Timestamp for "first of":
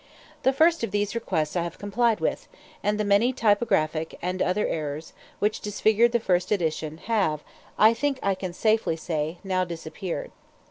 0.51-0.89